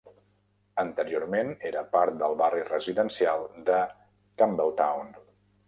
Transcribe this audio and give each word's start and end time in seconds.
Anteriorment 0.83 1.51
era 1.71 1.83
part 1.91 2.17
del 2.23 2.35
barri 2.41 2.65
residencial 2.71 3.47
de 3.71 3.79
Campbelltown. 4.43 5.17